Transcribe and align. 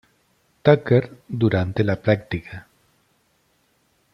Tucker 0.63 1.15
durante 1.27 1.83
la 1.83 2.01
práctica. 2.01 2.67